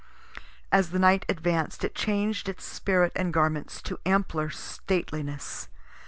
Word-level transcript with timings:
As 0.71 0.89
the 0.89 0.97
night 0.97 1.27
advanc'd 1.29 1.83
it 1.83 1.93
changed 1.93 2.49
its 2.49 2.63
spirit 2.65 3.11
and 3.15 3.31
garments 3.31 3.83
to 3.83 3.99
ampler 4.03 4.49
stateliness. 4.49 5.67